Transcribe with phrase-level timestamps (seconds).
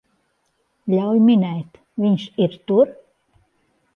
[0.93, 2.97] Ļauj minēt, viņš ir tur?